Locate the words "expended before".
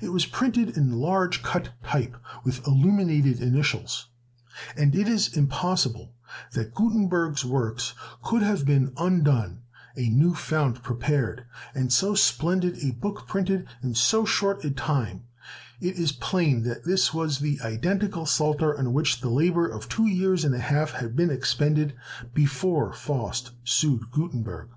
21.30-22.92